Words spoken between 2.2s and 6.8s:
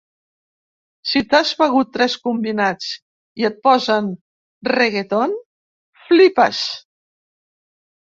combinats i et posen reggaeton, flipes!